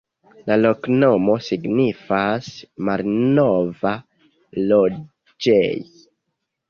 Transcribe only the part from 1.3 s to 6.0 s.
signifas: malnova-loĝej'.